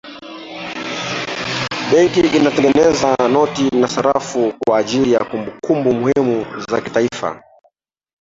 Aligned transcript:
benki 1.91 2.19
inatengeza 2.31 3.15
noti 3.23 3.69
na 3.79 3.87
sarafu 3.87 4.53
kwa 4.65 4.77
ajiri 4.77 5.11
ya 5.11 5.25
kumbukumbu 5.25 5.93
muhimu 5.93 6.45
za 6.71 6.81
kitaifa 6.81 7.43